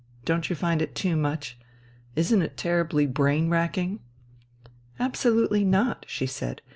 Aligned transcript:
Don't 0.25 0.49
you 0.49 0.55
find 0.55 0.81
it 0.81 0.95
too 0.95 1.15
much? 1.15 1.59
Isn't 2.15 2.41
it 2.41 2.57
terribly 2.57 3.05
brain 3.05 3.49
racking?" 3.49 3.99
"Absolutely 4.99 5.63
not," 5.63 6.07
she 6.09 6.25
said. 6.25 6.63